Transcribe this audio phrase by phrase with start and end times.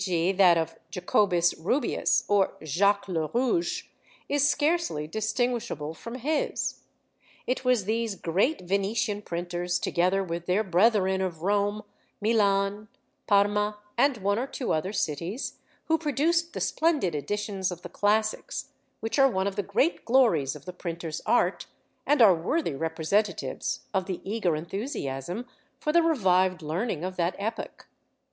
[0.03, 3.83] g._, that of Jacobus Rubeus or Jacques le Rouge
[4.27, 6.79] is scarcely distinguishable from his.
[7.45, 11.83] It was these great Venetian printers, together with their brethren of Rome,
[12.19, 12.87] Milan,
[13.27, 18.69] Parma, and one or two other cities, who produced the splendid editions of the Classics,
[19.01, 21.67] which are one of the great glories of the printer's art,
[22.07, 25.45] and are worthy representatives of the eager enthusiasm
[25.79, 27.85] for the revived learning of that epoch.